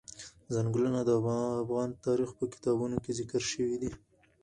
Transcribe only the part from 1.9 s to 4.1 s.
تاریخ په کتابونو کې ذکر شوی دي.